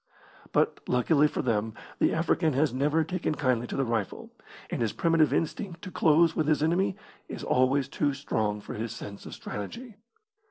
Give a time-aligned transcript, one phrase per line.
[0.51, 4.31] But, luckily for them, the African has never taken kindly to the rifle,
[4.71, 6.95] and his primitive instinct to close with his enemy
[7.29, 9.97] is always too strong for his sense of strategy.